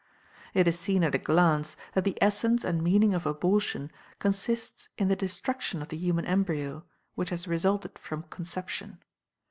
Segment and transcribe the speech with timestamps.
[0.55, 5.09] It is seen at a glance that the essence and meaning of abortion consists in
[5.09, 8.97] the destruction of the human embryo which has resulted from conception.